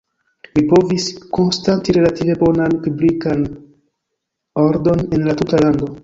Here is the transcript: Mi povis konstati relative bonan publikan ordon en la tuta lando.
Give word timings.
Mi 0.53 0.61
povis 0.69 1.03
konstati 1.37 1.93
relative 1.97 2.37
bonan 2.39 2.73
publikan 2.85 3.43
ordon 4.63 5.05
en 5.19 5.27
la 5.29 5.37
tuta 5.43 5.61
lando. 5.65 5.91